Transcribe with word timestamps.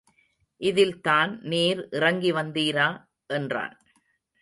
இதில்தான் 0.61 1.39
நீர் 1.43 1.87
இறங்கி 1.91 2.31
வந்தீரா? 2.31 2.89
என்றான். 3.29 3.75